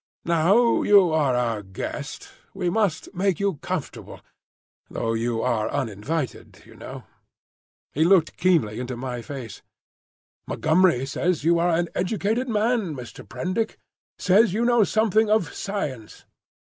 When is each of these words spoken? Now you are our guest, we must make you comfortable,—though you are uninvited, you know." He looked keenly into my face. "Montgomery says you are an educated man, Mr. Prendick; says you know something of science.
Now 0.25 0.81
you 0.81 1.11
are 1.11 1.35
our 1.35 1.61
guest, 1.61 2.31
we 2.55 2.71
must 2.71 3.13
make 3.13 3.39
you 3.39 3.57
comfortable,—though 3.61 5.13
you 5.13 5.43
are 5.43 5.69
uninvited, 5.69 6.63
you 6.65 6.73
know." 6.73 7.03
He 7.93 8.03
looked 8.03 8.35
keenly 8.35 8.79
into 8.79 8.97
my 8.97 9.21
face. 9.21 9.61
"Montgomery 10.47 11.05
says 11.05 11.43
you 11.43 11.59
are 11.59 11.69
an 11.77 11.87
educated 11.93 12.49
man, 12.49 12.95
Mr. 12.95 13.23
Prendick; 13.29 13.77
says 14.17 14.53
you 14.55 14.65
know 14.65 14.83
something 14.83 15.29
of 15.29 15.53
science. 15.53 16.25